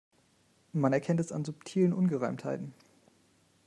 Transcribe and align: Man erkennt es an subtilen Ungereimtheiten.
Man 0.73 0.93
erkennt 0.93 1.19
es 1.19 1.31
an 1.31 1.45
subtilen 1.45 1.93
Ungereimtheiten. 1.93 2.73